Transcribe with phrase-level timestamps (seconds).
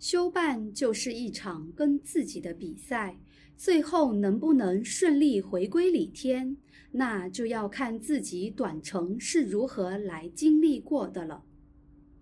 [0.00, 3.20] 修办就是一场跟自己的比赛，
[3.54, 6.56] 最后能不能顺利回归李天，
[6.92, 11.44] 那就要看自己短程是如何来经历过的了。